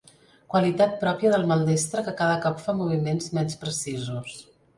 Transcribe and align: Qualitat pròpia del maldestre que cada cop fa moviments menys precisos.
Qualitat 0.53 0.95
pròpia 1.03 1.33
del 1.33 1.45
maldestre 1.51 2.03
que 2.07 2.15
cada 2.23 2.39
cop 2.47 2.65
fa 2.65 2.75
moviments 2.81 3.29
menys 3.41 3.61
precisos. 3.67 4.35